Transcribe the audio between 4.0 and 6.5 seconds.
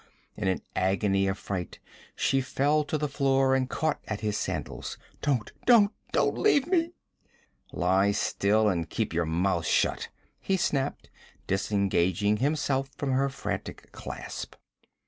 at his sandals. 'Don't! Don't! Don't